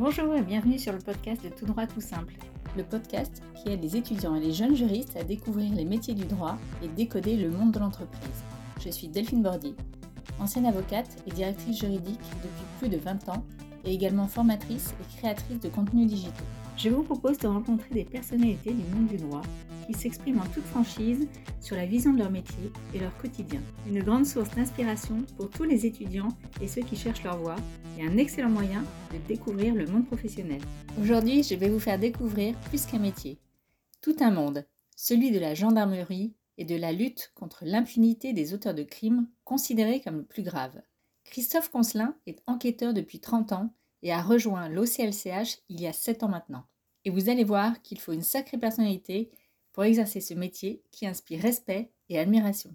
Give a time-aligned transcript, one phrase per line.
[0.00, 2.32] Bonjour et bienvenue sur le podcast de Tout droit tout simple.
[2.74, 6.24] Le podcast qui aide les étudiants et les jeunes juristes à découvrir les métiers du
[6.24, 8.42] droit et décoder le monde de l'entreprise.
[8.82, 9.74] Je suis Delphine Bordy,
[10.38, 13.44] ancienne avocate et directrice juridique depuis plus de 20 ans
[13.84, 16.46] et également formatrice et créatrice de contenus digitaux.
[16.78, 19.42] Je vous propose de rencontrer des personnalités du monde du droit
[19.86, 21.28] qui s'expriment en toute franchise
[21.60, 23.60] sur la vision de leur métier et leur quotidien.
[23.86, 26.30] Une grande source d'inspiration pour tous les étudiants
[26.62, 27.56] et ceux qui cherchent leur voie
[28.02, 30.60] un excellent moyen de découvrir le monde professionnel.
[31.00, 33.38] Aujourd'hui, je vais vous faire découvrir plus qu'un métier,
[34.00, 34.64] tout un monde,
[34.96, 40.00] celui de la gendarmerie et de la lutte contre l'impunité des auteurs de crimes considérés
[40.00, 40.80] comme le plus grave.
[41.24, 46.22] Christophe Concelin est enquêteur depuis 30 ans et a rejoint l'OCLCH il y a 7
[46.22, 46.64] ans maintenant.
[47.04, 49.30] Et vous allez voir qu'il faut une sacrée personnalité
[49.72, 52.74] pour exercer ce métier qui inspire respect et admiration.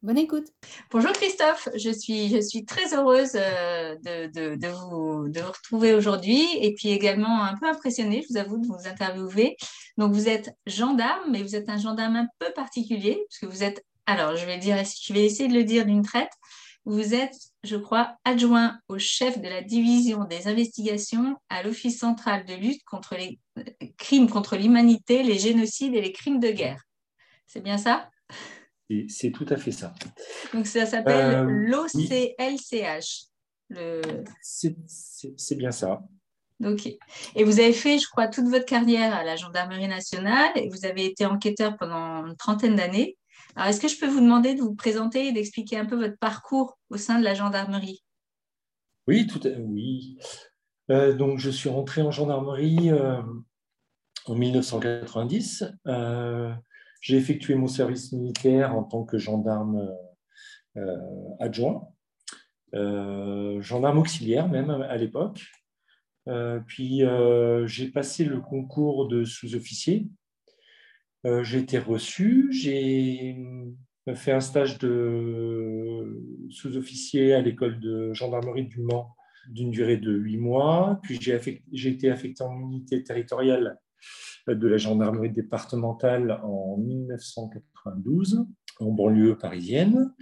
[0.00, 0.46] Bonne écoute.
[0.92, 5.92] Bonjour Christophe, je suis, je suis très heureuse euh, de, de, vous, de vous retrouver
[5.92, 9.56] aujourd'hui et puis également un peu impressionnée, je vous avoue, de vous interviewer.
[9.96, 13.64] Donc vous êtes gendarme, mais vous êtes un gendarme un peu particulier, parce que vous
[13.64, 16.30] êtes, alors je vais, dire, je vais essayer de le dire d'une traite,
[16.84, 22.44] vous êtes, je crois, adjoint au chef de la division des investigations à l'Office central
[22.44, 23.64] de lutte contre les euh,
[23.96, 26.84] crimes contre l'humanité, les génocides et les crimes de guerre.
[27.48, 28.08] C'est bien ça?
[29.08, 29.94] C'est tout à fait ça.
[30.54, 33.26] Donc ça s'appelle euh, l'OCLCH.
[33.70, 34.00] Le...
[34.40, 36.00] C'est bien ça.
[36.64, 36.86] Ok.
[37.36, 40.84] Et vous avez fait, je crois, toute votre carrière à la Gendarmerie nationale et vous
[40.84, 43.16] avez été enquêteur pendant une trentaine d'années.
[43.54, 46.18] Alors, est-ce que je peux vous demander de vous présenter et d'expliquer un peu votre
[46.18, 48.02] parcours au sein de la gendarmerie?
[49.06, 49.50] Oui, tout à...
[49.58, 50.18] oui.
[50.90, 53.22] Euh, donc, je suis rentré en gendarmerie euh,
[54.26, 55.64] en 1990.
[55.86, 56.52] Euh,
[57.00, 59.88] j'ai effectué mon service militaire en tant que gendarme
[61.40, 61.88] adjoint,
[62.72, 65.42] gendarme auxiliaire même à l'époque.
[66.66, 67.02] puis
[67.66, 70.08] j'ai passé le concours de sous-officier
[71.26, 73.36] euh, j'ai été reçu, j'ai
[74.14, 79.14] fait un stage de sous-officier à l'école de gendarmerie du Mans
[79.50, 81.00] d'une durée de huit mois.
[81.02, 83.78] Puis j'ai été affecté en unité territoriale
[84.46, 88.46] de la gendarmerie départementale en 1992
[88.80, 90.14] en banlieue parisienne.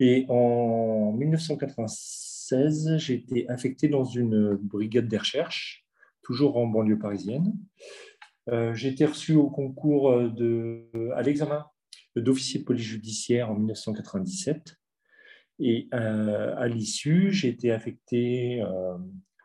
[0.00, 5.86] Et en 1996, j'ai été affecté dans une brigade de recherche,
[6.22, 7.54] toujours en banlieue parisienne.
[8.50, 11.64] Euh, j'ai été reçu au concours euh, de, à l'examen
[12.14, 14.76] d'officier de police judiciaire en 1997.
[15.60, 18.62] Et euh, à l'issue, j'ai été affecté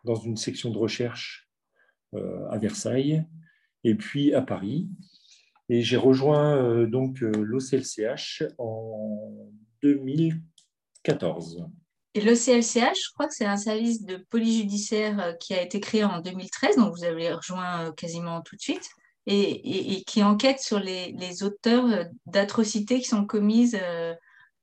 [0.03, 1.49] dans une section de recherche
[2.13, 3.25] à Versailles
[3.83, 4.87] et puis à Paris.
[5.69, 9.49] Et j'ai rejoint donc l'OCLCH en
[9.83, 11.69] 2014.
[12.15, 15.79] Et l'OCLCH, je crois que c'est un service de police judiciaire euh, qui a été
[15.79, 18.89] créé en 2013, donc vous avez rejoint euh, quasiment tout de suite,
[19.27, 23.79] et, qui enquête sur les, auteurs euh, d'atrocités qui sont commises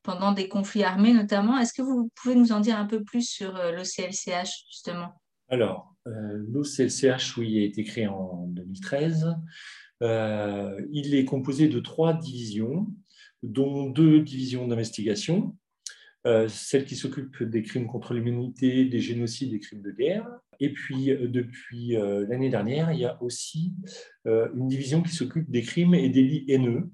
[0.03, 1.57] pendant des conflits armés notamment.
[1.59, 5.21] Est-ce que vous pouvez nous en dire un peu plus sur l'OCLCH justement?
[5.49, 9.35] Alors, l'OCLCH, oui, a été créé en 2013.
[10.01, 12.87] il est composé de trois divisions,
[13.43, 15.57] dont deux divisions d'investigation
[16.27, 20.27] euh, celle qui s'occupe des crimes contre l'humanité, des génocides, des crimes de guerre.
[20.59, 23.73] Et puis, euh, depuis euh, l'année dernière, il y a aussi
[24.25, 26.91] une division qui s'occupe des crimes et délits haineux,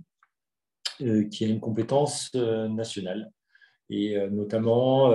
[1.31, 3.33] qui a une compétence nationale.
[3.89, 5.11] Et notamment,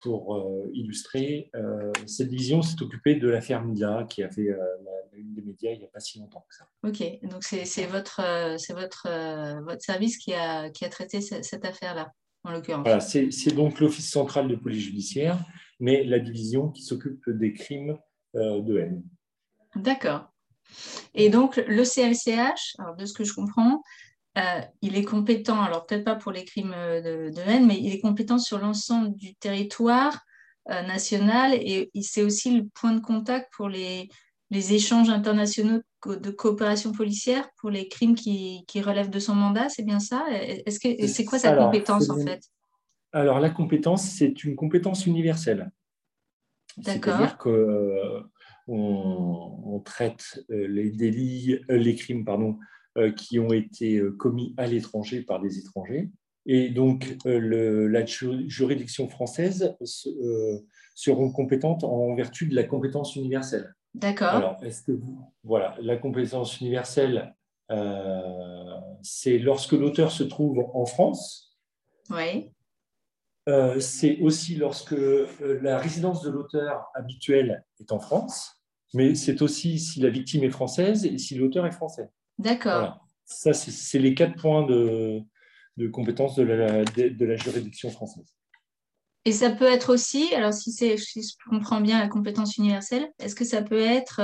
[0.00, 1.50] pour illustrer,
[2.06, 5.78] cette division s'est occupée de l'affaire Mila, qui a fait la une des médias il
[5.78, 6.66] n'y a pas si longtemps que ça.
[6.84, 8.22] Ok, donc c'est votre,
[8.74, 12.12] votre, votre service qui a, qui a traité cette affaire-là
[12.50, 13.08] l'occurrence.
[13.08, 15.38] c'est donc l'Office central de police judiciaire,
[15.78, 17.96] mais la division qui s'occupe des crimes
[18.34, 19.02] euh, de haine.
[19.76, 20.28] D'accord.
[21.14, 23.82] Et donc, le CLCH, alors de ce que je comprends,
[24.38, 28.00] euh, il est compétent, alors peut-être pas pour les crimes de, haine, mais il est
[28.00, 30.18] compétent sur l'ensemble du territoire
[30.70, 34.08] euh, national et c'est aussi le point de contact pour les,
[34.52, 39.82] les échanges internationaux de coopération policière pour les crimes qui, relèvent de son mandat, c'est
[39.82, 40.26] bien ça?
[40.30, 42.40] Est-ce que c'est quoi sa compétence en fait?
[43.12, 45.70] Alors la compétence, c'est une compétence universelle.
[46.76, 47.16] D'accord.
[47.16, 48.22] C'est-à-dire qu'on euh,
[48.66, 52.58] on traite euh, les délits, euh, les crimes pardon,
[53.16, 56.10] qui ont été commis à l'étranger par des étrangers.
[56.46, 59.76] Et donc, le, la juridiction française
[60.94, 63.74] seront compétentes en vertu de la compétence universelle.
[63.94, 64.28] D'accord.
[64.28, 65.20] Alors, est-ce que vous.
[65.44, 67.34] Voilà, la compétence universelle,
[67.70, 71.58] euh, c'est lorsque l'auteur se trouve en France.
[72.10, 72.50] Oui.
[73.48, 75.26] euh, c'est aussi lorsque euh,
[75.62, 78.62] la résidence de l'auteur habituelle est en France,
[78.94, 82.08] mais c'est aussi si la victime est française et si l'auteur est français.
[82.42, 83.06] D'accord.
[83.24, 85.20] Ça, c'est les quatre points de,
[85.76, 88.34] de compétence de la, de, la, juridiction française.
[89.24, 93.36] Et ça peut être aussi, alors si, si je comprends bien la compétence universelle, est-ce
[93.36, 94.20] que ça peut être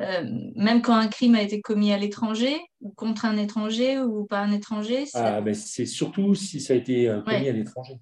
[0.00, 0.24] euh,
[0.56, 4.42] même quand un crime a été commis à l'étranger, ou contre un étranger, ou par
[4.42, 7.98] un étranger ah, ben, C'est surtout si ça a été commis à l'étranger.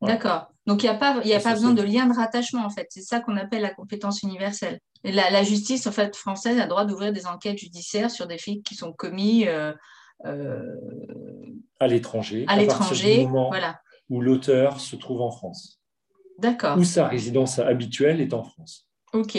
[0.00, 0.52] D'accord.
[0.66, 2.86] Donc, il n'y a pas, y a pas besoin de lien de rattachement, en fait.
[2.90, 4.78] C'est ça qu'on appelle la compétence universelle.
[5.04, 8.62] La, justice, en fait, française a le droit d'ouvrir des enquêtes judiciaires sur des faits
[8.62, 9.72] qui sont commis euh,
[10.26, 10.74] euh,
[11.78, 12.44] à l'étranger.
[12.48, 13.80] À, l'étranger, voilà.
[14.10, 15.80] Où l'auteur se trouve en France.
[16.38, 16.78] D'accord.
[16.78, 18.88] Où sa résidence habituelle est en France.
[19.12, 19.36] OK.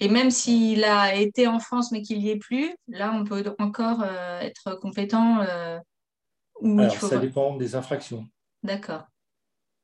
[0.00, 3.42] Et même s'il a été en France mais qu'il n'y est plus, là, on peut
[3.58, 5.40] encore euh, être compétent.
[5.40, 8.26] Alors, ça dépend des infractions.
[8.62, 9.04] D'accord.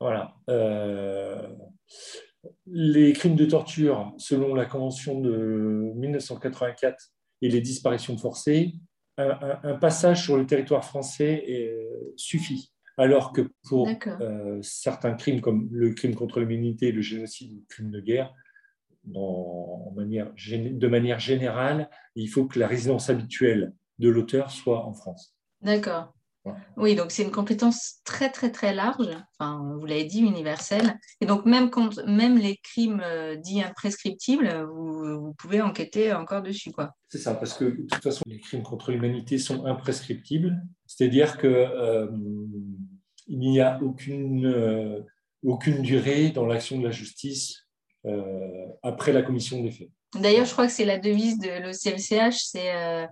[0.00, 0.34] Voilà.
[2.44, 7.12] Euh, les crimes de torture, selon la Convention de 1984
[7.42, 8.74] et les disparitions forcées,
[9.16, 11.46] un, passage sur le territoire français
[12.16, 12.72] suffit.
[12.96, 13.88] Alors que pour
[14.20, 18.32] euh, certains crimes, comme le crime contre l'humanité, le génocide ou le crime de guerre,
[19.04, 25.36] de manière générale, il faut que la résidence habituelle de l'auteur soit en France.
[25.60, 26.14] D'accord.
[26.76, 29.08] Oui, donc c'est une compétence très très très large,
[29.38, 30.98] enfin, vous l'avez dit, universelle.
[31.20, 31.70] Et donc même,
[32.06, 36.70] même les crimes euh, dits imprescriptibles, vous, pouvez enquêter encore dessus.
[36.70, 36.94] quoi.
[37.08, 41.48] C'est ça, parce que de toute façon, les crimes contre l'humanité sont imprescriptibles, c'est-à-dire qu'il
[41.50, 42.08] euh,
[43.28, 45.00] n'y a aucune, euh,
[45.42, 47.60] aucune durée dans l'action de la justice
[48.82, 49.88] après la commission des faits.
[50.20, 53.08] D'ailleurs, je crois que c'est la devise de l'OCLCH, c'est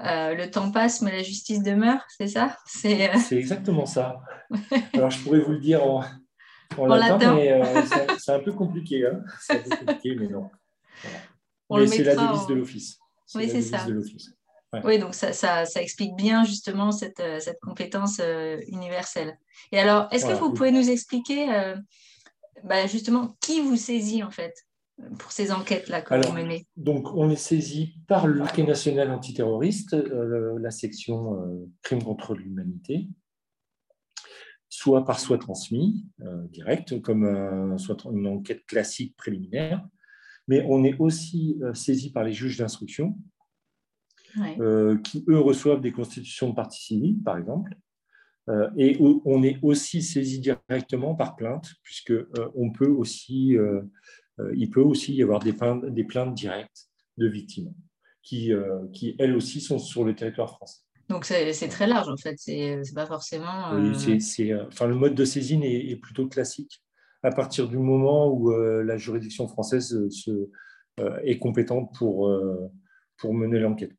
[0.00, 2.58] euh, le temps passe, mais la justice demeure, c'est ça?
[2.66, 4.20] C'est euh, exactement ça.
[4.92, 6.02] Alors, je pourrais vous le dire en,
[6.86, 7.64] latin, mais euh,
[8.18, 9.06] c'est un peu compliqué.
[9.06, 9.22] Hein.
[9.40, 10.50] c'est un peu compliqué, mais non.
[11.86, 12.98] C'est la devise de l'Office.
[13.34, 13.86] Oui, c'est ça.
[14.82, 18.20] Oui, donc ça, ça, ça, explique bien justement cette, cette compétence
[18.66, 19.38] universelle.
[19.70, 21.46] Et alors, est-ce que vous pouvez nous expliquer
[22.64, 24.54] bah, justement qui vous saisit en fait?
[25.18, 26.66] Pour ces enquêtes-là que vous menez.
[26.76, 32.34] Donc, on est saisi par le parquet national antiterroriste, euh, la section euh, crime contre
[32.34, 33.08] l'humanité,
[34.68, 39.86] soit par soi transmis, euh, direct, comme soit une enquête classique préliminaire,
[40.46, 43.16] mais on est aussi saisi par les juges d'instruction,
[45.04, 47.76] qui, eux, reçoivent des constitutions de partie civile, par exemple,
[48.76, 52.12] et on est aussi saisi directement par plainte, puisque
[52.54, 53.80] on peut aussi euh,
[54.54, 56.88] il peut aussi y avoir des plaintes, des plaintes directes
[57.18, 57.72] de victimes
[58.22, 60.80] qui, euh, qui, elles aussi, sont sur le territoire français.
[61.10, 63.74] Donc c'est très large en fait, c'est pas forcément.
[63.74, 66.82] Oui, euh, c'est, enfin, le mode de saisine est, plutôt classique.
[67.22, 70.48] À partir du moment où la juridiction française se,
[71.22, 72.30] est compétente pour,
[73.18, 73.92] pour mener l'enquête.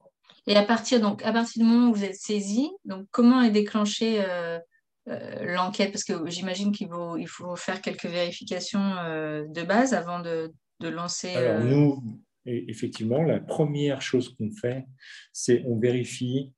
[0.48, 3.52] Et à partir, donc, à partir du moment où vous êtes saisi, donc, comment est
[3.52, 4.60] déclenchée euh,
[5.06, 10.20] l'enquête Parce que j'imagine qu'il faut, il faut faire quelques vérifications euh, de base avant
[10.20, 11.36] de, de lancer.
[11.36, 14.86] Alors, euh, nous, effectivement, la première chose qu'on fait,
[15.32, 16.54] c'est on vérifie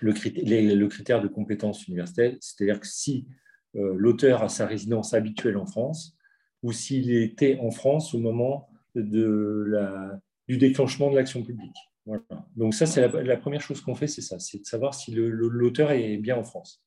[0.00, 3.26] le critère, le critère de compétence universelle, c'est-à-dire que si
[3.74, 6.16] l'auteur a sa résidence habituelle en France
[6.62, 10.18] ou s'il était en France au moment de la,
[10.48, 11.76] du déclenchement de l'action publique.
[12.06, 12.22] Voilà.
[12.56, 15.12] Donc ça, c'est la, la, première chose qu'on fait, c'est ça, c'est de savoir si
[15.14, 16.82] l'auteur est bien en France.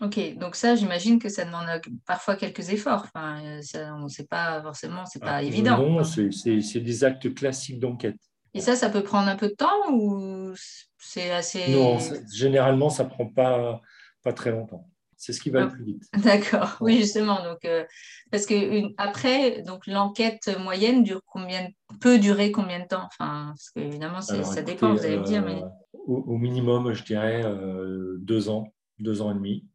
[0.00, 1.66] Ok, donc ça, j'imagine que ça demande
[2.06, 3.04] parfois quelques efforts.
[3.04, 5.78] Enfin, ça, on sait pas forcément, c'est pas ah, évident.
[5.78, 8.16] Non, c'est des actes classiques d'enquête.
[8.54, 10.52] Et ça, ça peut prendre un peu de temps ou
[10.98, 11.70] c'est assez.
[11.72, 11.98] Non,
[12.32, 13.80] généralement, ça prend pas,
[14.22, 14.88] pas très longtemps.
[15.16, 16.02] C'est ce qui va le plus vite.
[16.24, 17.44] D'accord, oui, justement.
[17.44, 17.84] Donc, euh,
[18.30, 21.68] parce que une, après, donc l'enquête moyenne dure combien,
[22.00, 23.06] peut durer combien de temps?
[23.06, 25.42] Enfin, parce que évidemment, ça dépend, vous allez me dire.
[25.44, 25.62] Mais...
[25.62, 25.66] Euh,
[26.06, 29.66] au, minimum, je dirais euh, deux ans, deux ans et demi.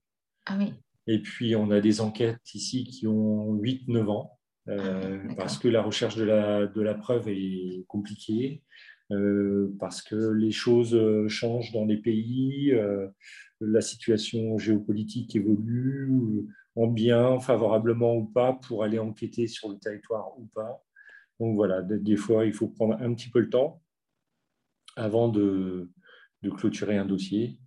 [0.45, 0.73] Ah oui.
[1.07, 5.67] Et puis, on a des enquêtes ici qui ont 8-9 ans, euh, ah, parce que
[5.67, 8.63] la recherche de la, de la preuve est compliquée,
[9.11, 10.97] euh, parce que les choses
[11.27, 13.07] changent dans les pays, euh,
[13.61, 20.37] la situation géopolitique évolue, en bien, favorablement ou pas, pour aller enquêter sur le territoire
[20.39, 20.83] ou pas.
[21.39, 23.81] Donc voilà, des fois, il faut prendre un petit peu le temps
[24.95, 25.89] avant de,
[26.41, 27.59] de clôturer un dossier.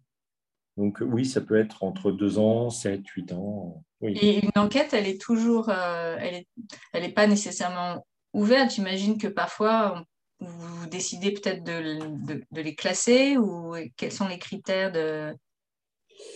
[0.79, 3.83] Donc oui, ça peut être entre deux ans, 7, 8 ans.
[4.01, 6.47] Et une enquête, elle est toujours, euh, elle n'est
[6.93, 8.71] elle est pas nécessairement ouverte.
[8.71, 10.05] J'imagine que parfois,
[10.39, 11.99] vous décidez peut-être de,
[12.53, 15.35] de, les classer ou quels sont les critères de...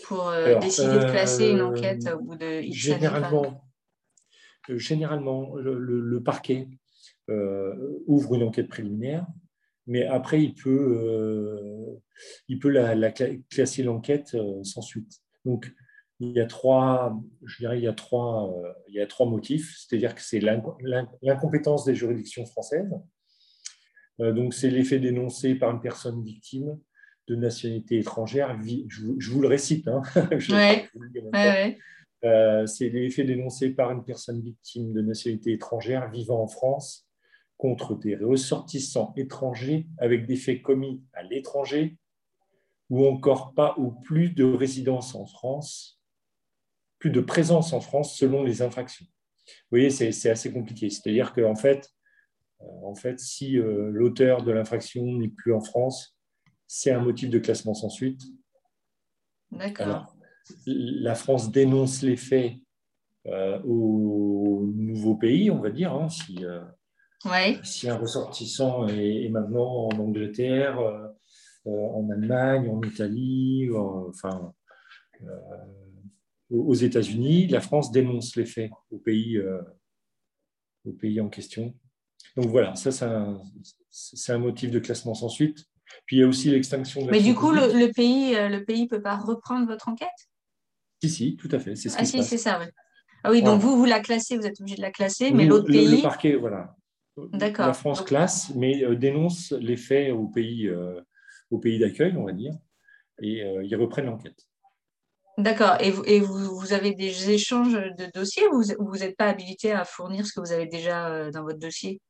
[0.07, 3.65] pour euh, décider de classer une enquête au bout de X généralement,
[4.69, 6.67] généralement, le, parquet
[8.09, 9.25] ouvre une enquête préliminaire,
[9.87, 12.01] mais après, il peut,
[12.49, 13.13] il peut la,
[13.51, 15.21] classer l'enquête sans suite.
[15.45, 15.73] Donc,
[16.21, 18.55] il y a trois, je dirais, il y a trois,
[18.89, 19.75] il y a trois motifs.
[19.77, 22.93] C'est-à-dire que c'est l'incompétence des juridictions françaises.
[24.19, 26.79] Donc, c'est l'effet dénoncé par une personne victime
[27.29, 28.57] de nationalité étrangère.
[28.63, 29.89] Je vous, le récite.
[29.89, 30.03] Hein.
[32.67, 37.02] c'est l'effet dénoncé par une personne victime de nationalité étrangère vivant en France
[37.63, 41.97] contre des ressortissants étrangers avec des faits commis à l'étranger
[42.91, 46.01] ou encore pas ou plus de résidence en France,
[46.99, 49.07] plus de présence en France selon les infractions.
[49.47, 50.91] Vous voyez, c'est assez compliqué.
[50.91, 51.89] C'est-à-dire qu'en fait,
[52.63, 56.19] euh, en fait, si euh, l'auteur de l'infraction n'est plus en France,
[56.67, 58.23] c'est un motif de classement sans suite.
[59.53, 60.17] D'accord.
[60.67, 62.55] La France dénonce les faits
[63.27, 66.45] euh, au nouveau pays, on va dire, hein, si,
[67.63, 70.79] si, un ressortissant est, maintenant en Angleterre,
[71.65, 73.69] en Allemagne, en Italie,
[74.09, 74.53] enfin,
[76.51, 79.39] aux États-Unis, la France dénonce les faits au pays,
[80.85, 81.75] au pays en question.
[82.37, 82.91] Donc voilà, ça,
[83.91, 85.67] c'est un, motif de classement sans suite.
[86.07, 88.89] Puis il y a aussi l'extinction de Mais du coup, le, pays ne le pays
[88.89, 90.09] peut pas reprendre votre enquête?
[91.03, 91.77] Si, si, tout à fait.
[91.77, 92.67] Ce ah si, c'est ça, oui.
[93.25, 95.67] Ah oui, donc vous, vous la classez, vous êtes obligé de la classer, mais l'autre
[95.67, 95.97] pays...
[95.97, 96.75] Le parquet, voilà.
[97.17, 101.01] La France classe, mais euh, dénonce les faits au pays, euh,
[101.51, 102.55] au pays d'accueil, on va dire,
[103.21, 104.47] et euh, ils reprennent l'enquête.
[105.39, 105.77] D'accord.
[105.81, 109.73] Et, vous, et vous, vous, avez des échanges de dossiers ou vous n'êtes pas habilité
[109.73, 112.01] à fournir ce que vous avez déjà dans votre dossier?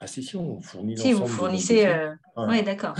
[0.00, 1.86] Ah si, si, on fournit Si, vous fournissez...
[1.86, 2.94] Euh, oui, d'accord.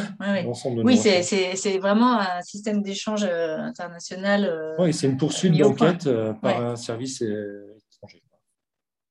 [0.83, 4.45] Oui, c'est vraiment un système d'échange international.
[4.45, 6.09] Euh, oui, c'est une poursuite d'enquête
[6.41, 7.23] par un service.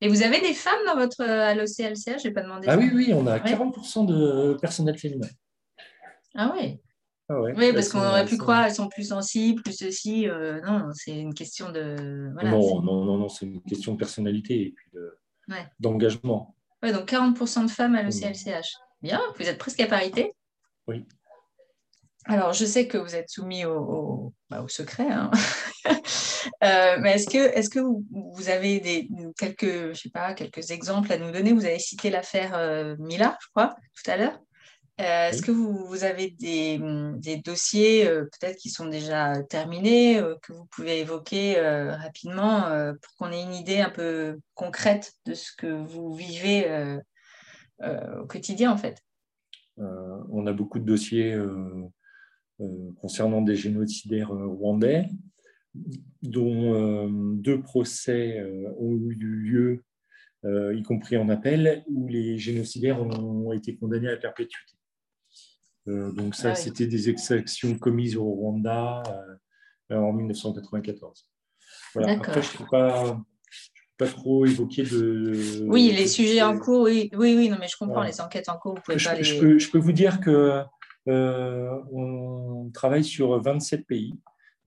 [0.03, 2.67] Et vous avez des femmes dans votre à l'OCLCH Je n'ai pas demandé.
[2.69, 5.27] Ah oui, oui, on a 40% de personnel féminin.
[6.35, 6.79] Ah oui
[7.29, 10.27] ah oui, parce qu'on aurait pu croire elles sont plus sensibles, plus ceci.
[10.65, 11.95] non, c'est une question de.
[12.43, 14.91] non, non, non, non, c'est une question de personnalité et puis
[15.79, 16.53] d'engagement
[16.91, 18.75] donc 40% de femmes à l'ECLCH.
[19.01, 20.33] Bien, vous êtes presque à parité.
[20.87, 21.05] Oui.
[22.25, 25.29] Alors, je sais que vous êtes soumis au, bah, secret, hein.
[26.63, 31.11] euh, mais est-ce que, est que vous, avez des, quelques, je sais pas, quelques exemples
[31.11, 31.51] à nous donner?
[31.51, 34.39] Vous avez cité l'affaire euh, Mila, je crois, tout à l'heure.
[35.01, 36.79] Euh, est-ce que vous, avez des,
[37.43, 42.69] dossiers peut-être qui sont déjà terminés, que vous pouvez évoquer rapidement
[43.01, 46.99] pour qu'on ait une idée un peu concrète de ce que vous vivez
[47.81, 48.99] au quotidien en fait?
[49.77, 51.35] On a beaucoup de dossiers
[53.01, 55.07] concernant des génocidaires rwandais,
[56.21, 58.43] dont deux procès
[58.79, 59.83] ont eu lieu,
[60.45, 64.73] y compris en appel, où les génocidaires ont été condamnés à perpétuité.
[65.87, 69.03] Euh, donc ça, ah c'était des exactions commises au Rwanda
[69.91, 71.29] euh, en 1994.
[71.93, 72.13] Voilà.
[72.13, 73.21] Après, je ne peux pas,
[73.97, 75.65] pas trop évoquer de.
[75.67, 78.57] Oui, les sujets en cours, oui, oui, oui, non, mais je comprends les enquêtes en
[78.57, 78.75] cours.
[78.75, 79.23] Vous pouvez je, pas les...
[79.23, 80.63] je, peux, je, peux, vous dire que euh,
[81.07, 84.15] on travaille sur 27 pays,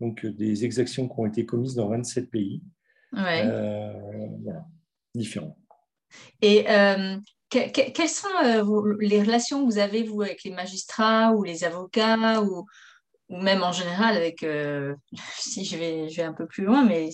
[0.00, 2.62] donc des exactions qui ont été commises dans 27 pays,
[3.12, 3.44] ouais.
[4.42, 4.66] voilà,
[5.14, 5.56] différents.
[6.42, 6.66] Et
[7.48, 12.42] quelles sont euh, les relations que vous avez, vous, avec les magistrats ou les avocats
[12.42, 12.66] ou,
[13.28, 14.94] ou même en général avec, euh,
[15.38, 17.10] si je vais, je vais un peu plus loin, mais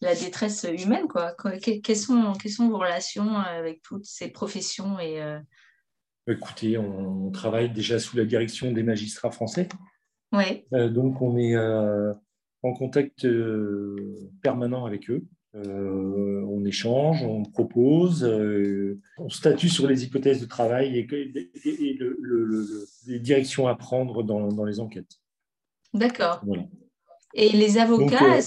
[0.00, 1.34] la détresse humaine, quoi.
[1.62, 5.38] quelles, sont, quelles sont vos relations avec toutes ces professions et, euh?
[6.30, 9.68] Écoutez, on, travaille déjà sous la direction des magistrats français.
[10.32, 10.64] Oui.
[10.70, 13.26] donc, on est en contact
[14.42, 15.24] permanent avec eux.
[15.56, 21.08] Euh, on échange, on propose, euh, on statue sur les hypothèses de travail et,
[23.06, 25.18] les directions à prendre dans, les enquêtes.
[25.92, 26.44] D'accord.
[27.34, 28.40] Et les avocats, euh,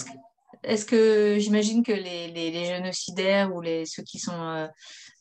[0.64, 4.68] est-ce que, j'imagine que les, génocidaires ou les, ceux qui sont euh,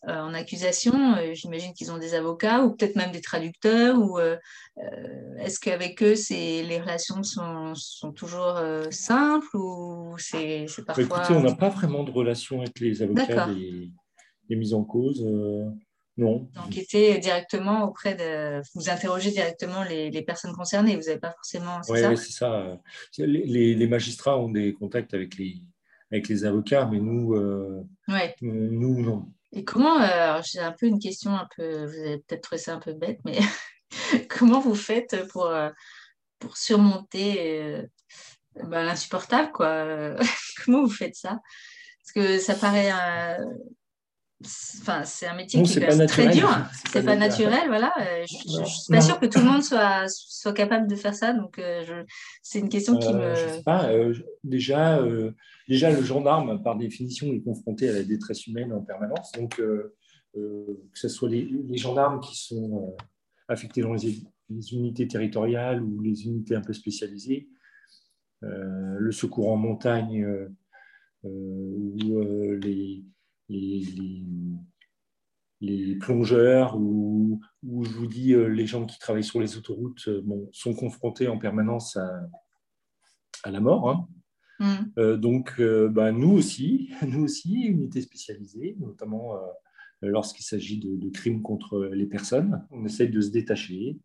[0.06, 1.14] en accusation.
[1.16, 3.98] Euh, j'imagine qu'ils ont des avocats ou peut-être même des traducteurs.
[3.98, 4.36] Ou euh,
[5.38, 11.04] est-ce qu'avec eux, les relations sont, toujours simples ou c'est bah, parfois.
[11.04, 13.48] Écoutez, on n'a pas vraiment de relation avec les avocats
[14.48, 15.24] des, mises en cause.
[16.18, 16.50] Non.
[16.56, 18.60] Enquêter directement auprès de.
[18.74, 21.80] Vous interrogez directement les, personnes concernées, vous n'avez pas forcément.
[21.88, 22.78] Oui, c'est ça.
[23.18, 25.62] Les, magistrats ont des contacts avec les,
[26.10, 27.34] avec les avocats, mais nous,
[28.42, 29.32] nous non.
[29.52, 32.74] Et comment, euh, j'ai un peu une question, un peu, vous avez peut-être trouvé ça
[32.74, 33.38] un peu bête, mais
[34.30, 35.70] comment vous faites pour, euh,
[36.38, 37.82] pour surmonter
[38.64, 40.16] bah, l'insupportable, quoi.
[40.64, 41.40] Comment vous faites ça?
[42.00, 42.90] Parce que ça paraît.
[44.80, 46.48] Enfin, c'est un métier qui est, très dur.
[46.86, 47.92] C'est pas, pas, naturel, voilà.
[48.00, 51.14] Euh, je ne suis pas sûre que tout le monde soit, soit capable de faire
[51.14, 51.32] ça.
[51.32, 52.04] Donc, euh,
[52.42, 53.34] c'est une question qui me.
[53.34, 53.88] Je sais pas.
[54.44, 55.00] déjà,
[55.68, 59.32] déjà, le gendarme, par définition, est confronté à la détresse humaine en permanence.
[59.32, 62.96] Donc, que ce soit les, les, gendarmes qui sont
[63.48, 67.48] affectés dans les, les, unités territoriales ou les unités un peu spécialisées,
[68.44, 70.48] euh, le secours en montagne euh,
[71.24, 72.58] euh,
[73.52, 74.64] ou
[75.60, 80.08] les, les, plongeurs ou, je vous dis les gens qui travaillent sur les autoroutes
[80.52, 82.28] sont confrontés en permanence à,
[83.44, 83.90] à la mort.
[83.90, 84.08] Hein.
[84.96, 85.16] Mm.
[85.16, 89.34] donc, bah, nous aussi, nous aussi, unité spécialisée, notamment
[90.02, 92.66] lorsqu'il s'agit de, de, crimes contre les personnes.
[92.70, 93.98] On essaye de se détacher.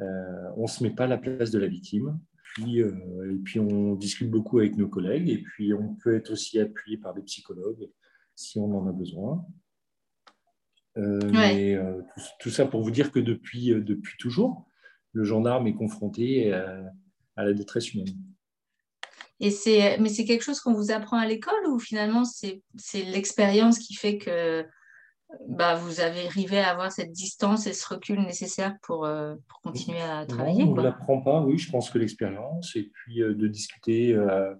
[0.00, 2.18] on ne se met pas à la place de la victime.
[2.60, 6.58] Euh, et puis on discute beaucoup avec nos collègues et puis on peut être aussi
[6.58, 7.90] appuyé par des psychologues
[8.36, 9.44] si on en a besoin.
[10.96, 12.00] Euh, mais euh,
[12.38, 14.66] tout, ça pour vous dire que depuis, depuis toujours,
[15.12, 18.16] le gendarme est confronté à, la détresse humaine.
[19.40, 23.02] Et c'est, mais c'est quelque chose qu'on vous apprend à l'école ou finalement c'est, c'est
[23.02, 24.64] l'expérience qui fait que
[25.48, 29.60] bah, vous avez arrivé à avoir cette distance et ce recul nécessaire pour, euh, pour
[29.60, 33.34] continuer à travailler On ne l'apprend pas, oui, je pense que l'expérience, et puis euh,
[33.34, 34.54] de discuter, euh,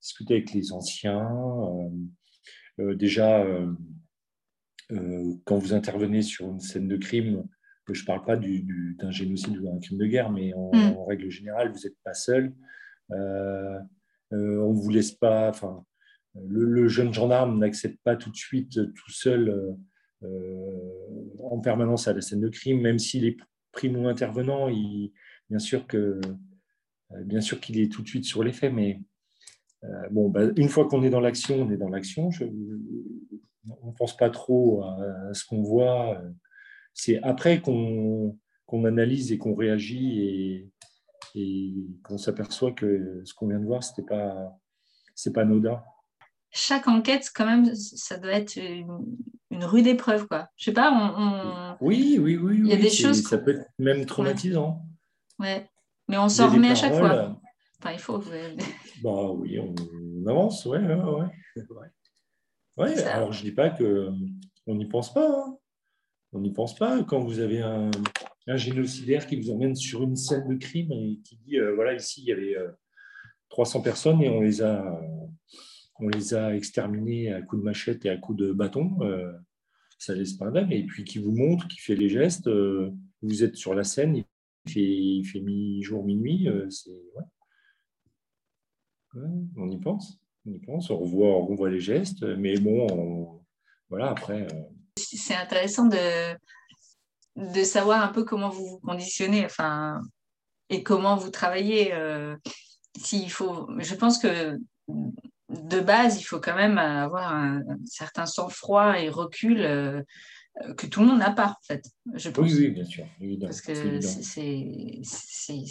[0.00, 1.28] discuter avec les anciens.
[2.78, 3.44] Déjà,
[5.44, 7.44] quand vous intervenez sur une scène de crime,
[7.90, 10.96] je ne parle pas du, d'un génocide ou d'un crime de guerre, mais en, hmm.
[11.08, 12.54] règle générale, vous n'êtes pas seul.
[13.10, 13.16] on
[14.30, 15.48] ne vous laisse pas.
[15.48, 15.84] Enfin,
[16.46, 19.76] le, le, jeune gendarme n'accepte pas tout de suite tout seul
[20.24, 23.36] euh, en permanence à la scène de crime, même s'il est
[23.70, 26.20] primo-intervenant, bien sûr que
[27.12, 29.00] euh, bien sûr qu'il est tout de suite sur les faits, mais
[29.84, 32.30] euh, bon, bah, une fois qu'on est dans l'action, on est dans l'action.
[33.82, 36.20] On ne pense pas trop à, ce qu'on voit.
[36.94, 38.36] C'est après qu'on
[38.84, 40.70] analyse et qu'on réagit et,
[41.34, 44.58] et qu'on s'aperçoit que ce qu'on vient de voir, ce n'est pas,
[45.34, 45.82] pas anodin
[46.50, 50.48] chaque enquête, quand même, ça doit être une, rude épreuve, quoi.
[50.56, 52.60] Je sais pas, on, Oui, oui, oui.
[52.60, 53.22] Il y a des choses...
[53.22, 54.82] Ça peut être même traumatisant.
[55.38, 55.68] Ouais.
[56.08, 57.38] Mais on s'en remet à chaque fois.
[57.80, 58.18] Enfin, il faut...
[59.02, 61.62] bah oui, on, avance, ouais, ouais, ouais.
[62.76, 63.02] ouais.
[63.04, 65.28] alors je dis pas qu'on n'y pense pas.
[65.28, 65.56] Hein.
[66.32, 67.90] On n'y pense pas quand vous avez un,
[68.46, 71.94] un, génocidaire qui vous emmène sur une scène de crime et qui dit, euh, voilà,
[71.94, 72.56] ici, il y avait
[73.48, 75.00] 300 euh, personnes et on les a
[76.00, 78.96] on les a exterminés à coups de machette et à coups de bâton.
[79.02, 79.32] Euh,
[79.98, 82.46] ça laisse pas un Et puis qui vous montre, qui fait les gestes.
[82.46, 82.90] Euh,
[83.22, 84.24] vous êtes sur la scène, il
[84.70, 86.48] fait, il fait mi-jour, minuit.
[86.48, 86.68] Euh,
[89.56, 90.18] on y pense.
[90.46, 90.90] On y pense.
[90.90, 92.22] On revoit, on les gestes.
[92.22, 93.42] Mais bon,
[93.88, 94.46] voilà, après.
[94.96, 99.46] C'est intéressant de, savoir un peu comment vous vous conditionnez
[100.70, 101.94] et comment vous travaillez.
[102.96, 104.58] s'il faut, je pense que
[105.48, 110.02] de base, il faut quand même avoir un, certain sang-froid et recul euh,
[110.76, 111.84] que tout le monde n'a pas, en fait.
[112.14, 112.44] Je pense.
[112.44, 113.04] Oui, oui, bien sûr.
[113.40, 114.64] Parce que c'est.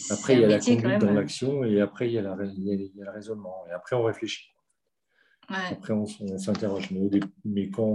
[0.09, 3.11] Après, il y a la conduite dans euh, l'action et après, il y, a le
[3.11, 3.65] raisonnement.
[3.69, 4.47] Et après, on réfléchit.
[5.49, 6.89] Après, on, s'interroge.
[7.45, 7.87] Mais, quand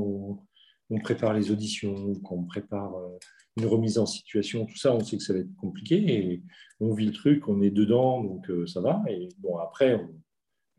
[0.90, 3.18] on, prépare les auditions, quand on prépare euh,
[3.56, 6.42] une remise en situation, tout ça, on sait que ça va être compliqué et
[6.80, 9.02] on vit le truc, on est dedans, donc ça va.
[9.08, 10.22] Et bon, après, on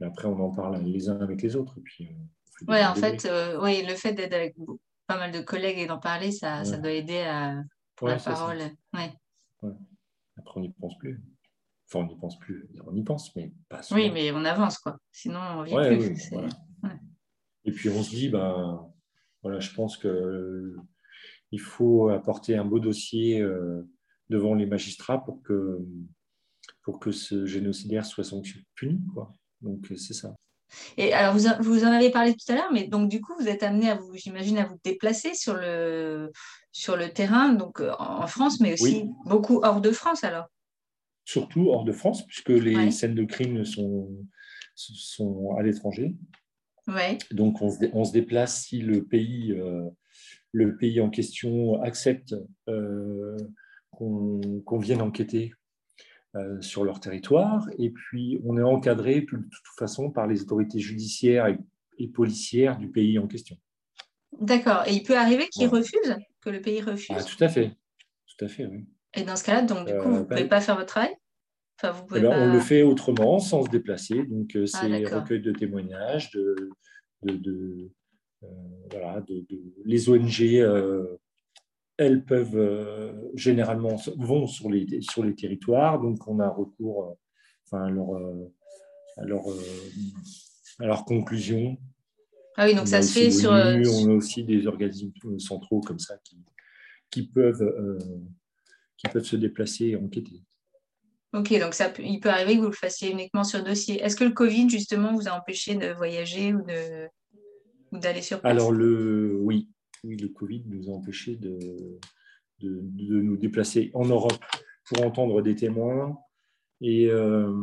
[0.04, 1.76] après, on en parle les uns avec les autres.
[1.78, 2.10] Et puis,
[2.68, 4.56] ouais, en fait, euh, oui, le fait d'être avec
[5.08, 7.62] pas mal de collègues et d'en parler, ça, ça doit aider à,
[7.96, 8.60] pour la parole.
[8.94, 9.14] Ouais.
[10.38, 11.22] Après, on n'y pense plus.
[11.88, 12.70] Enfin, on n'y pense plus.
[12.86, 14.98] On y pense, mais pas Oui, mais on avance, quoi.
[15.12, 16.32] Sinon, on vit plus.
[17.66, 18.92] Et puis, on se dit, ben,
[19.42, 20.76] voilà, je pense que
[21.52, 23.88] il faut apporter un beau dossier euh,
[24.30, 25.80] devant les magistrats pour que,
[26.82, 29.00] pour que ce génocidaire soit sanctionné, puni.
[29.14, 29.32] Quoi.
[29.62, 30.34] Donc, euh, c'est ça.
[30.98, 33.48] Et alors, vous, vous, en avez parlé tout à l'heure, mais donc du coup, vous
[33.48, 36.32] êtes amené à vous, j'imagine, à vous déplacer sur le,
[36.72, 40.48] sur le terrain, donc euh, en France, mais aussi beaucoup hors de France alors?
[41.26, 44.10] Surtout hors de France, puisque les scènes de crime sont,
[44.76, 46.16] sont à l'étranger.
[46.88, 47.18] Ouais.
[47.32, 49.90] Donc, on se, on se, déplace si le pays, euh,
[50.52, 52.36] le pays en question accepte
[53.92, 55.63] qu'on vienne enquêter euh,
[56.62, 57.70] sur leur territoire.
[57.78, 61.48] Et puis, on est encadré de toute façon par les autorités judiciaires
[62.00, 63.56] et, policières du pays en question.
[64.40, 64.84] D'accord.
[64.88, 67.72] Et il peut arriver qu'ils refusent, que le pays refuse ah, Tout à fait.
[68.28, 68.86] Tout à fait, oui.
[69.14, 70.88] Et dans ce cas-là, donc, du coup, vous ne euh, pouvez bah, pas faire votre
[70.88, 71.16] travail?
[71.78, 72.40] Enfin, vous Eh ben, pas...
[72.40, 74.24] On le fait autrement, sans se déplacer.
[74.24, 76.70] Donc, euh, Ah, c'est recueil de témoignages, de,
[77.24, 77.92] de, de,
[78.44, 78.48] euh,
[78.92, 79.46] voilà, de,
[79.86, 81.18] les ONG, euh,
[81.98, 86.00] elles peuvent euh, généralement vont sur les, sur les territoires.
[86.02, 87.14] Donc, on a recours euh,
[87.66, 88.52] enfin, à leur, euh,
[89.18, 91.78] à leur, euh, à conclusions.
[92.58, 93.52] Ah oui, donc On ça se fait sur...
[93.52, 96.38] on a aussi des organismes centraux comme ça qui,
[97.10, 97.98] qui, peuvent,
[98.98, 100.44] qui peuvent se déplacer et enquêter.
[101.34, 104.00] Ok, donc ça il peut arriver que vous le fassiez uniquement sur dossier.
[104.00, 107.08] Est-ce que le Covid, justement, vous a empêché de voyager ou de
[107.92, 108.52] ou d'aller sur place?
[108.52, 109.68] Alors, le, oui,
[110.04, 111.58] oui, le Covid nous a empêchés de,
[112.60, 114.44] de, de nous déplacer en Europe
[114.86, 116.18] pour entendre des témoins
[116.82, 117.54] et, euh,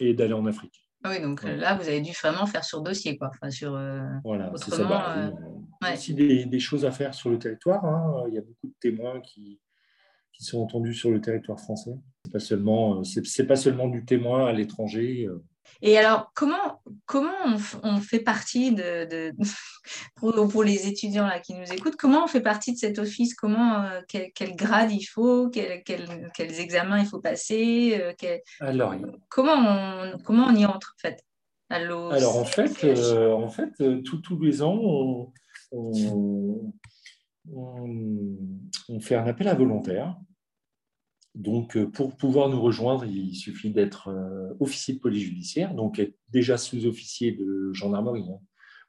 [0.00, 0.84] et d'aller en Afrique.
[1.04, 1.56] Ah oui, donc Ouais.
[1.56, 3.28] là, vous avez dû vraiment faire sur dossier, quoi.
[3.32, 4.76] Enfin, sur, euh, Voilà, c'est ça.
[4.82, 7.84] Autrement, Bah, euh, a aussi des, des choses à faire sur le territoire.
[7.84, 8.24] hein.
[8.28, 9.60] Il y a beaucoup de témoins qui,
[10.32, 11.94] qui sont entendus sur le territoire français.
[12.32, 15.26] Pas seulement, euh, c'est, c'est pas seulement du témoin à l'étranger.
[15.82, 15.86] Euh.
[15.88, 17.30] Et alors, comment, comment
[17.82, 19.32] on, fait partie de, de-
[20.16, 23.34] pour, pour les étudiants là, qui nous écoutent, comment on fait partie de cet office?
[23.34, 25.48] Comment, euh, quel, quel grade il faut?
[25.50, 27.98] Quel- quel- Quels examens il faut passer?
[28.00, 31.22] Euh, Alors, il- comment, on, comment on y entre, en fait?
[32.14, 35.32] Alors en fait, euh, en fait euh, tous- tous les ans, on,
[35.70, 36.72] on-
[37.52, 38.36] on-
[38.88, 40.16] on fait un appel à volontaires.
[41.38, 45.98] Donc euh, pour pouvoir nous rejoindre, il suffit d'être euh, officier de police judiciaire, donc
[46.00, 48.40] être déjà sous-officier de gendarmerie, hein,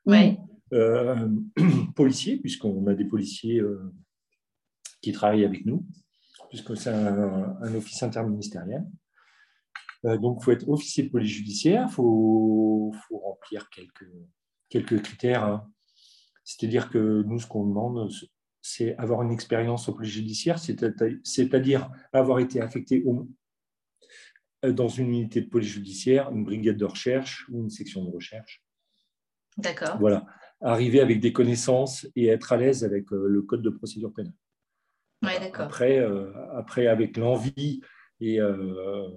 [0.06, 0.40] Ouais.
[0.74, 1.30] euh,
[1.96, 3.94] policier, puisqu'on a des policiers euh,
[5.02, 5.86] qui travaillent avec nous,
[6.50, 8.84] puisque c'est un, un office interministériel.
[10.04, 14.10] Donc, il faut être officier de police judiciaire, il faut, faut remplir quelques,
[14.70, 15.44] quelques critères.
[15.44, 15.70] hein.
[16.46, 18.10] C'est-à-dire que nous, ce qu'on demande,
[18.62, 20.78] c'est avoir une expérience au police judiciaire, c'est-
[21.24, 23.28] c'est-à-dire avoir été affecté au-
[24.66, 28.12] euh, dans une unité de police judiciaire, une brigade de recherche ou une section de
[28.12, 28.64] recherche.
[29.58, 29.98] D'accord.
[30.00, 30.26] Voilà.
[30.62, 34.34] Arriver avec des connaissances et être à l'aise avec euh, le code de procédure pénale.
[35.24, 35.66] Ouais, d'accord.
[35.66, 37.82] Après, euh, après, avec l'envie
[38.20, 39.08] et euh,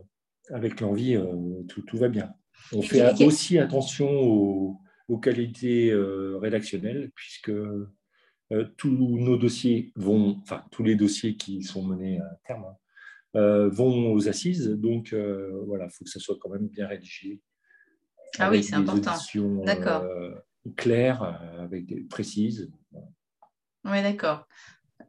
[0.51, 2.33] avec l'envie, euh, tout, tout va bien.
[2.73, 5.93] On fait aussi attention aux, aux qualités
[6.41, 7.51] rédactionnelles, puisque
[8.77, 12.77] tous nos dossiers vont, enfin tous les dossiers qui sont menés à terme, hein,
[13.37, 14.69] euh, vont aux assises.
[14.69, 17.41] Donc euh, voilà, il faut que ça soit quand même bien rédigé.
[18.39, 19.15] Ah oui, c'est important.
[19.65, 20.03] D'accord.
[20.03, 20.35] euh,
[20.77, 22.71] claires, euh, avec des précises.
[23.85, 24.47] Oui, d'accord.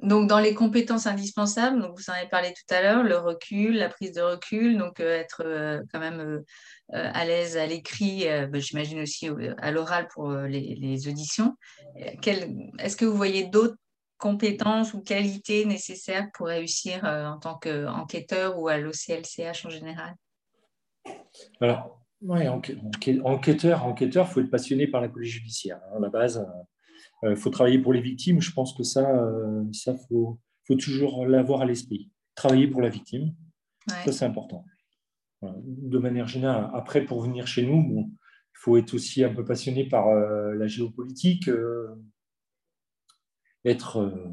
[0.04, 3.78] Donc, dans les compétences indispensables, donc vous en avez parlé tout à l'heure, le recul,
[3.78, 6.42] la prise de recul, donc euh, être euh, quand même euh,
[6.90, 11.56] à l'aise à l'écrit, ben, j'imagine aussi à l'oral pour les, auditions.
[11.96, 13.78] Est-ce que vous voyez d'autres
[14.18, 20.14] compétences ou qualités nécessaires pour réussir en tant qu'enquêteur ou à l'OCLCH en général?
[21.62, 25.80] Alors, ouais, enquê- enquê- enquêteur, enquêteur, faut être passionné par la police judiciaire.
[25.94, 26.46] hein, la base,
[27.32, 28.42] il faut travailler pour les victimes.
[28.42, 32.12] Je pense que ça, euh, ça faut, faut toujours l'avoir à l'esprit.
[32.36, 33.34] Travailler pour la victime,
[33.90, 33.96] Ouais.
[34.06, 34.66] ça c'est important.
[35.42, 35.58] Voilà.
[35.62, 36.70] De manière générale.
[36.74, 40.54] Après, pour venir chez nous, bon, il faut être aussi un peu passionné par euh,
[40.56, 41.94] la géopolitique, euh,
[43.66, 44.30] être euh,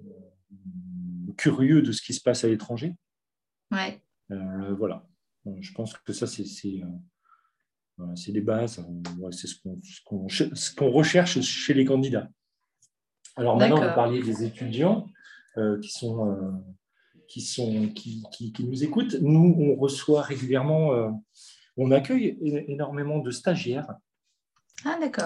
[0.00, 2.94] euh, curieux de ce qui se passe à l'étranger.
[3.70, 4.02] Ouais.
[4.32, 5.06] Euh, voilà.
[5.46, 6.42] Euh, Je pense que ça, c'est
[6.82, 6.86] euh,
[7.98, 8.78] voilà, c'est des bases.
[9.18, 9.56] Ouais, c'est ce
[10.04, 12.28] qu'on ce ce recherche chez les candidats.
[13.36, 15.06] Alors maintenant, vous parliez des étudiants
[15.58, 16.50] euh, qui, sont, euh,
[17.28, 19.16] qui, sont, qui, qui- qui nous écoutent.
[19.20, 21.10] Nous, on reçoit régulièrement, euh,
[21.76, 23.92] on accueille énormément de stagiaires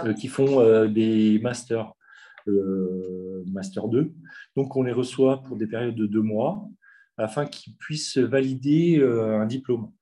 [0.04, 1.92] Ah, qui font des masters,
[3.46, 4.12] master 2.
[4.56, 6.68] Donc, on les reçoit pour des périodes de deux mois
[7.18, 9.92] afin qu'ils puissent valider un diplôme.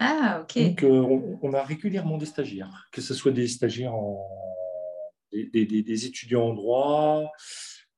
[0.00, 0.58] Ah, ok.
[0.62, 4.26] Donc, euh, on, on a régulièrement des stagiaires, que ce soit des stagiaires en
[5.30, 7.30] des, des- des- des étudiants en droit,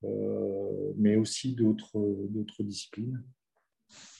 [0.04, 3.22] euh, mais aussi d'autres disciplines.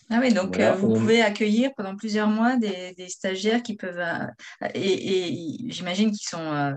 [0.09, 3.63] Ah oui, donc Voilà, euh, vous on- pouvez accueillir pendant plusieurs mois des, des stagiaires
[3.63, 6.73] qui peuvent euh, et, et j'imagine qu'ils sont euh,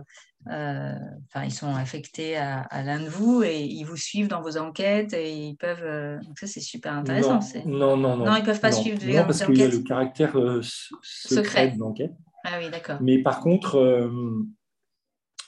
[0.47, 4.57] enfin ils sont affectés à, à l'un de vous et ils vous suivent dans vos
[4.57, 7.39] enquêtes et ils peuvent euh, donc ça c'est super intéressant.
[7.65, 8.25] Non, non, non, non.
[8.25, 8.77] Non, ils peuvent pas Non.
[8.81, 9.79] suivre des- Non, parce qu'il y a enquêtes.
[9.79, 10.61] le caractère euh,
[11.01, 12.11] secret de l'enquête.
[12.43, 12.99] Ah oui, d'accord.
[13.01, 14.09] Mais par contre, euh,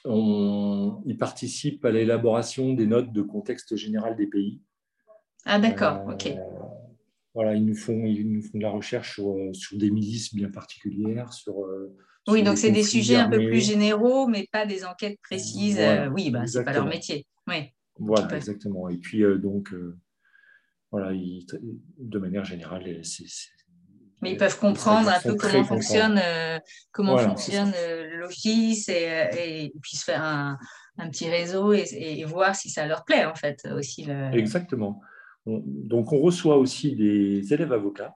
[0.05, 4.61] on, ils participent à l'élaboration des notes de contexte général des pays.
[5.45, 6.33] Ah d'accord, Euh, ok.
[7.33, 10.33] Voilà, ils nous font, ils nous font de la recherche sur, euh, sur des milices
[10.33, 11.59] bien particulières, sur.
[12.27, 15.75] Oui, donc c'est des sujets un peu plus généraux, mais pas des enquêtes précises.
[15.75, 17.25] Voilà, euh, oui, bah, c'est pas leur métier.
[17.47, 17.71] Oui.
[17.99, 18.35] Voilà, Ouais.
[18.35, 18.89] exactement.
[18.89, 19.97] Et puis, euh, donc, euh,
[20.91, 23.25] voilà, de manière générale, c'est
[24.23, 26.19] mais ils peuvent comprendre un peu comment fonctionne,
[26.91, 27.71] comment fonctionne
[28.15, 29.05] l'office et,
[29.65, 30.57] et, puis se faire un,
[30.97, 34.07] un petit réseau et, voir si ça leur plaît en fait aussi.
[34.33, 35.01] Exactement.
[35.45, 38.15] donc on reçoit aussi des élèves avocats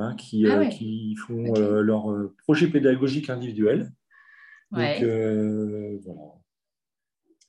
[0.00, 3.92] hein, qui, ah qui, font leur projet pédagogique individuel.
[4.72, 5.02] Donc
[6.04, 6.40] voilà,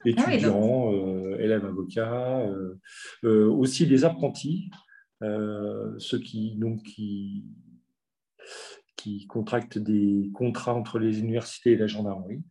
[0.05, 2.79] ah étudiants, euh, élèves avocats, euh,
[3.23, 4.69] euh, aussi des apprentis,
[5.21, 7.45] ceux qui, donc, qui,
[8.95, 12.41] qui contractent des contrats entre les universités et la gendarmerie.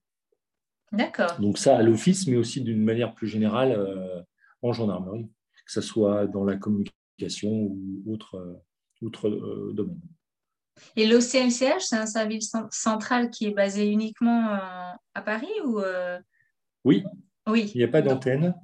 [0.93, 1.41] D'accord.
[1.41, 4.25] Donc ça à l'office, mais aussi d'une manière plus générale
[4.63, 5.29] en gendarmerie,
[5.67, 8.63] que ce soit dans la communication ou autre,
[9.03, 9.29] autre
[9.73, 10.01] domaine.
[10.97, 14.59] Et l'OCLCH, c'est un service central qui est basé uniquement
[15.15, 15.81] à Paris ou
[16.85, 17.05] Oui,
[17.47, 18.55] il n'y a pas d'antenne.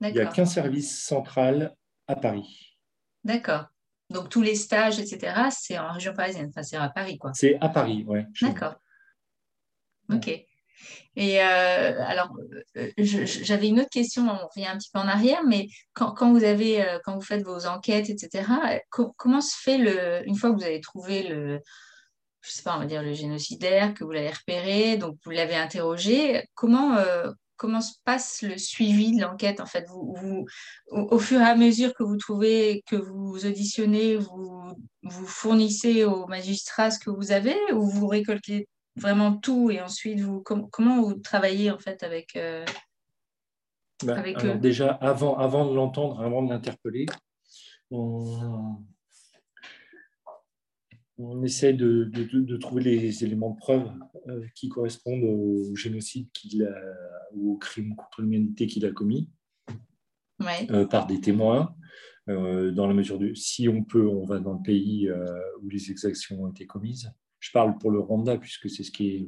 [0.00, 1.74] Il n'y a qu'un service central
[2.08, 2.78] à Paris.
[3.24, 3.66] D'accord.
[4.10, 7.32] Donc tous les stages, etc., c'est en région parisienne, enfin, c'est à Paris, quoi.
[7.32, 8.20] C'est à Paris, oui.
[8.42, 8.74] D'accord.
[10.12, 10.44] Ok.
[11.16, 12.30] Et euh, alors,
[12.76, 16.44] euh, j'avais une autre question, on revient un petit peu en arrière, mais quand, vous,
[16.44, 18.44] avez, euh, quand vous faites vos enquêtes, etc.,
[18.90, 21.60] comment se fait, le, une fois que vous avez trouvé le,
[22.40, 25.54] je sais pas, on va dire le génocidaire, que vous l'avez repéré, donc vous l'avez
[25.54, 26.96] interrogé, comment,
[27.56, 29.86] comment se passe le suivi de l'enquête En fait,
[30.90, 36.26] au, fur et à mesure que vous trouvez, que vous auditionnez, vous, vous fournissez aux
[36.26, 41.14] magistrats ce que vous avez, ou vous récoltez vraiment tout et ensuite vous comment vous
[41.14, 42.64] travaillez en fait avec, euh,
[44.06, 44.58] avec eux?
[44.58, 47.06] Déjà, avant, avant de l'entendre, avant de l'interpeller,
[47.90, 48.76] on,
[51.18, 53.90] on essaie de, trouver les éléments de preuve
[54.28, 56.74] euh, qui correspondent au génocide qu'il a,
[57.34, 59.30] ou au crime contre l'humanité qu'il a commis
[60.70, 61.74] euh, par des témoins.
[62.28, 65.10] Dans la mesure de si on peut, on va dans le pays
[65.60, 67.12] où les exactions ont été commises.
[67.42, 69.26] Je parle pour le Rwanda puisque c'est ce qui est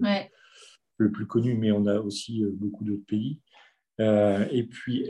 [0.97, 3.41] le plus connu, mais on a aussi beaucoup d'autres pays.
[3.99, 5.07] et puis,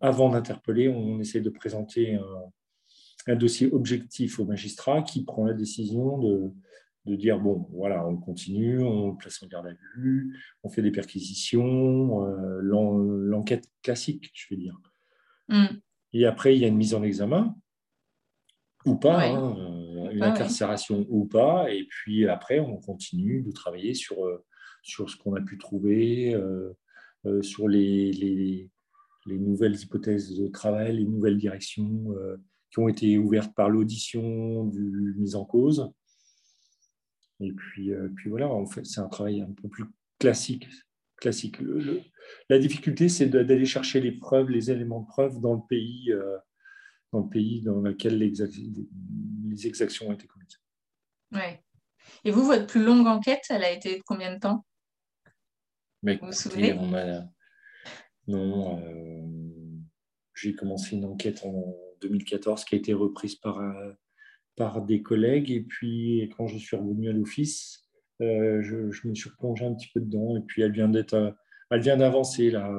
[0.00, 2.52] avant d'interpeller, on essaie de présenter un,
[3.28, 6.50] un dossier objectif au magistrat qui prend la décision de,
[7.06, 10.90] de dire bon, voilà, on continue, on place en garde à vue, on fait des
[10.90, 14.78] perquisitions, euh, l'enquête classique, je vais dire.
[15.48, 15.66] Mm.
[16.12, 17.56] Et après, il y a une mise en examen
[18.84, 19.54] ou pas, hein,
[20.12, 24.44] euh, une incarcération ou pas, et puis après, on continue de travailler sur, euh,
[24.82, 26.36] sur ce qu'on a pu trouver,
[27.42, 28.68] sur les, les,
[29.26, 32.06] les, nouvelles hypothèses de travail, les nouvelles directions
[32.72, 35.92] qui ont été ouvertes par l'audition du mise en cause.
[37.42, 39.84] Et puis, euh, puis voilà, en fait, c'est un travail un peu plus
[40.18, 40.68] classique.
[41.20, 41.58] classique.
[42.48, 46.36] la difficulté, c'est d'aller chercher les preuves, les éléments de preuve dans le pays, euh,
[47.12, 50.58] dans, le pays dans lequel les, exactions ont été commises.
[51.32, 51.62] Ouais.
[52.24, 54.64] Et vous, votre plus longue enquête, elle a été de combien de temps?
[56.02, 56.74] Mais, Vous vous souvenez?
[58.28, 59.26] Non, euh,
[60.34, 63.92] j'ai commencé une enquête en 2014 qui a été reprise par, euh,
[64.56, 65.50] par des collègues.
[65.50, 67.88] Et puis, quand je suis revenu à l'office,
[68.20, 70.36] euh, je, je, me suis replongé un petit peu dedans.
[70.36, 71.36] Et puis, elle vient d'être,
[71.70, 72.70] elle vient d'avancer là.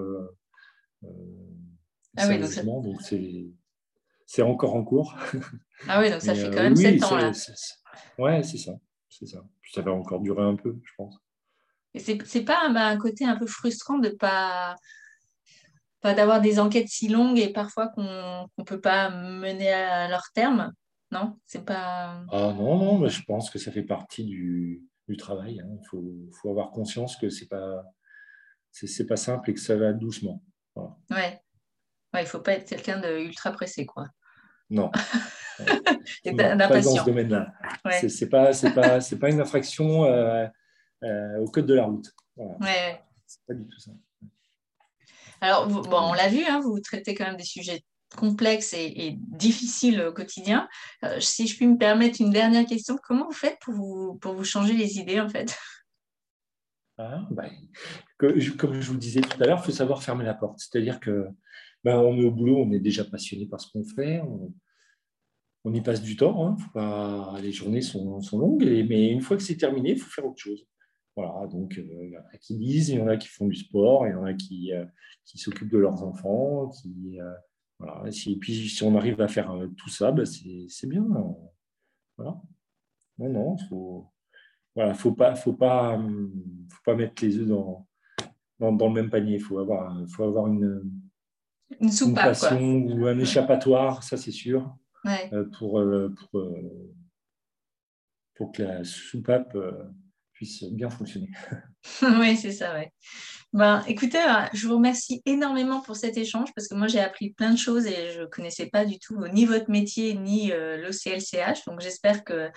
[2.18, 3.52] ah oui, donc, donc c'est,
[4.26, 5.16] c'est encore en cours.
[5.90, 7.32] Ah oui, donc ça fait quand même 7 ans là.
[8.18, 8.72] ouais, c'est ça,
[9.10, 9.44] c'est ça.
[9.74, 11.18] ça va encore durer un peu, je pense.
[11.94, 14.78] Et c'est, pas un, un, côté un peu frustrant de pas
[16.04, 18.04] d'avoir des enquêtes si longues et parfois qu'on
[18.58, 20.72] ne peut pas mener à leur terme.
[21.12, 22.24] Non, c'est pas.
[22.32, 25.60] Ah non, non, mais je pense que ça fait partie du, du travail.
[25.60, 25.70] Hein.
[25.70, 27.84] Il faut, faut, avoir conscience que c'est pas
[28.72, 30.42] c'est pas simple et que ça va doucement.
[31.12, 31.43] Ouais.
[32.14, 32.22] Ouais.
[32.22, 34.08] Il ne faut pas être quelqu'un de ultra pressé, quoi.
[34.70, 34.92] Non.
[36.24, 37.54] et pas dans ce domaine-là.
[37.86, 38.10] Ouais.
[38.10, 40.48] C'est pas, pas, pas une infraction euh,
[41.04, 42.12] euh, au code de la route.
[42.36, 42.58] Voilà.
[42.60, 43.02] Ouais.
[43.26, 43.92] C'est pas du tout ça.
[45.42, 47.84] Alors, bon, on l'a vu, hein, vous traitez quand même des sujets
[48.16, 50.70] complexes et, difficiles au quotidien.
[51.04, 54.34] Euh, si je puis me permettre une dernière question, comment vous faites pour vous, pour
[54.34, 55.58] vous changer les idées, en fait?
[56.98, 57.46] Ah, bah,
[58.18, 60.60] Comme je vous disais tout à l'heure, il faut savoir fermer la porte.
[60.60, 61.28] C'est-à-dire que
[61.84, 65.82] ben, on est au boulot, on est déjà passionné par ce qu'on fait, on, y
[65.82, 66.58] passe du temps.
[66.76, 70.40] Hein, les journées sont, longues, mais une fois que c'est terminé, il faut faire autre
[70.40, 70.66] chose.
[71.16, 73.48] Voilà, donc euh, il y en a qui lisent, il y en a qui font
[73.48, 74.84] du sport, il y en a qui, euh,
[75.26, 76.70] qui s'occupent de leurs enfants.
[76.70, 77.34] Qui, euh,
[77.80, 78.04] voilà.
[78.10, 81.06] et puis si on arrive à faire tout ça, ben, c'est bien.
[82.18, 82.42] Voilà.
[83.20, 84.08] Non, non, faut,
[84.76, 86.00] voilà, faut pas, faut pas,
[86.70, 87.88] faut pas mettre les œufs dans,
[88.60, 89.38] dans, le même panier.
[89.38, 90.82] Faut avoir, faut avoir une,
[91.80, 96.50] une soupape, ou un échappatoire, ça c'est sûr, euh, pour, euh, pour,
[98.36, 99.56] pour, que la soupape
[100.34, 101.30] puisse bien fonctionner.
[102.20, 102.92] oui, c'est ça, ouais.
[103.52, 107.52] Ben, écoutez, je vous remercie énormément pour cet échange parce que moi j'ai appris plein
[107.52, 111.66] de choses et je ne connaissais pas du tout ni votre métier ni l'OCLCH.
[111.68, 112.50] Donc j'espère que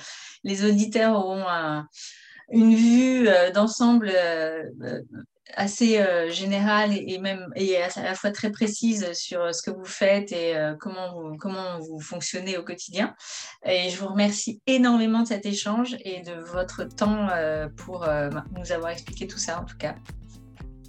[0.42, 1.44] les auditeurs auront
[2.50, 4.10] une vue d'ensemble
[5.54, 9.70] assez euh, générale et, même et à, la fois très précise sur euh, ce que
[9.70, 13.14] vous faites et euh, comment, vous, comment vous fonctionnez au quotidien.
[13.64, 17.28] Et je vous remercie énormément de cet échange et de votre temps
[17.76, 18.06] pour
[18.56, 19.94] nous avoir expliqué tout ça en tout cas.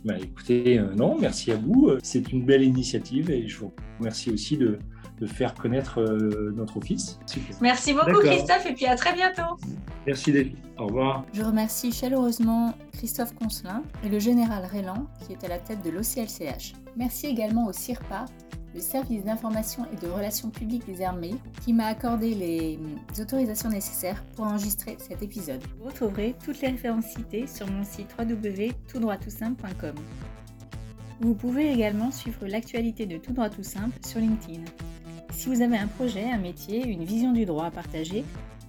[0.05, 1.91] Bah, écoutez, non, merci à vous.
[2.03, 4.79] C'est une belle initiative et je vous remercie aussi de,
[5.19, 7.19] de faire connaître euh, notre office.
[7.61, 9.57] Merci beaucoup Christophe et puis à très bientôt.
[10.05, 10.55] Merci David.
[10.77, 11.25] Au revoir.
[11.33, 15.89] Je remercie chaleureusement Christophe Concelin et le général Rélan qui est à la tête de
[15.89, 16.73] l'OCLCH.
[16.95, 18.25] Merci également au CIRPA,
[18.73, 22.79] le service d'information et de relations publiques des armées, qui m'a accordé les
[23.19, 25.61] autorisations nécessaires pour enregistrer cet épisode.
[25.79, 29.95] Vous retrouverez toutes les références citées sur mon site www.toutdroittoutsimple.com.
[31.19, 34.61] Vous pouvez également suivre l'actualité de Tout droit tout simple sur LinkedIn.
[35.31, 38.23] Si vous avez un projet, un métier, une vision du droit à partager,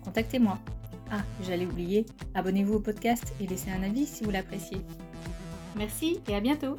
[0.05, 0.59] contactez-moi.
[1.11, 4.79] Ah, j'allais oublier, abonnez-vous au podcast et laissez un avis si vous l'appréciez.
[5.77, 6.77] Merci et à bientôt